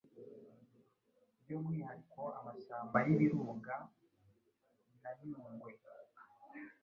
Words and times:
by’umwihariko 1.41 2.21
amashyamba 2.39 2.97
y’Ibirunga 3.07 3.75
na 5.01 5.11
Nyungwe 5.19 5.71